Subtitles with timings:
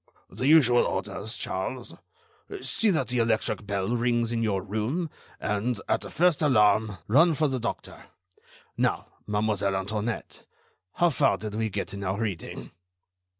[0.31, 1.93] "The usual orders, Charles:
[2.63, 7.35] see that the electric bell rings in your room, and, at the first alarm, run
[7.35, 8.05] for the doctor.
[8.75, 10.43] Now, Mademoiselle Antoinette,
[10.93, 12.71] how far did we get in our reading?"